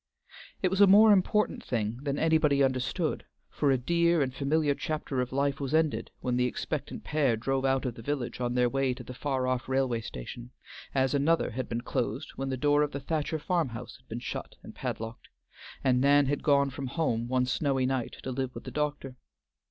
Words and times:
It 0.63 0.71
was 0.71 0.81
a 0.81 0.87
more 0.87 1.11
important 1.11 1.63
thing 1.63 1.99
than 2.01 2.17
anybody 2.17 2.63
understood, 2.63 3.23
for 3.51 3.69
a 3.69 3.77
dear 3.77 4.19
and 4.23 4.33
familiar 4.33 4.73
chapter 4.73 5.21
of 5.21 5.31
life 5.31 5.59
was 5.59 5.75
ended 5.75 6.09
when 6.21 6.37
the 6.37 6.47
expectant 6.47 7.03
pair 7.03 7.37
drove 7.37 7.65
out 7.65 7.85
of 7.85 7.93
the 7.93 8.01
village 8.01 8.39
on 8.41 8.55
their 8.55 8.67
way 8.67 8.95
to 8.95 9.03
the 9.03 9.13
far 9.13 9.45
off 9.45 9.69
railway 9.69 10.01
station, 10.01 10.49
as 10.95 11.13
another 11.13 11.51
had 11.51 11.69
been 11.69 11.81
closed 11.81 12.31
when 12.35 12.49
the 12.49 12.57
door 12.57 12.81
of 12.81 12.93
the 12.93 12.99
Thacher 12.99 13.37
farm 13.37 13.69
house 13.69 13.97
had 13.97 14.07
been 14.09 14.19
shut 14.19 14.55
and 14.63 14.73
padlocked, 14.73 15.29
and 15.83 16.01
Nan 16.01 16.25
had 16.25 16.41
gone 16.41 16.71
home 16.71 17.27
one 17.27 17.45
snowy 17.45 17.85
night 17.85 18.15
to 18.23 18.31
live 18.31 18.55
with 18.55 18.63
the 18.63 18.71
doctor. 18.71 19.17